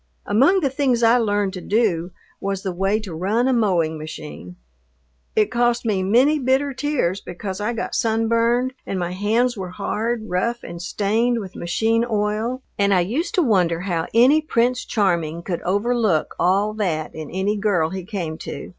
Among 0.25 0.61
the 0.61 0.69
things 0.71 1.03
I 1.03 1.19
learned 1.19 1.53
to 1.53 1.61
do 1.61 2.09
was 2.39 2.63
the 2.63 2.71
way 2.71 2.99
to 3.01 3.13
run 3.13 3.47
a 3.47 3.53
mowing 3.53 3.99
machine. 3.99 4.55
It 5.35 5.51
cost 5.51 5.85
me 5.85 6.01
many 6.01 6.39
bitter 6.39 6.73
tears 6.73 7.21
because 7.21 7.61
I 7.61 7.73
got 7.73 7.93
sunburned, 7.93 8.73
and 8.83 8.97
my 8.97 9.11
hands 9.11 9.55
were 9.55 9.69
hard, 9.69 10.27
rough, 10.27 10.63
and 10.63 10.81
stained 10.81 11.39
with 11.39 11.55
machine 11.55 12.03
oil, 12.09 12.63
and 12.79 12.95
I 12.95 13.01
used 13.01 13.35
to 13.35 13.43
wonder 13.43 13.81
how 13.81 14.07
any 14.11 14.41
Prince 14.41 14.85
Charming 14.85 15.43
could 15.43 15.61
overlook 15.61 16.33
all 16.39 16.73
that 16.73 17.13
in 17.13 17.29
any 17.29 17.55
girl 17.55 17.91
he 17.91 18.03
came 18.03 18.39
to. 18.39 18.69